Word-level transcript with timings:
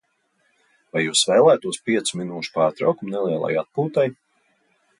Vai 0.95 1.01
jūs 1.03 1.19
vēlētos 1.31 1.77
piecu 1.89 2.19
minūšu 2.21 2.55
pārtraukumu 2.57 3.13
nelielai 3.17 3.53
atpūtai? 3.65 4.07